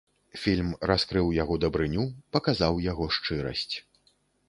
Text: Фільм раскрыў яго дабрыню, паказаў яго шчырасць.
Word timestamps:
Фільм 0.43 0.69
раскрыў 0.91 1.27
яго 1.43 1.59
дабрыню, 1.65 2.09
паказаў 2.37 2.83
яго 2.91 3.11
шчырасць. 3.19 3.73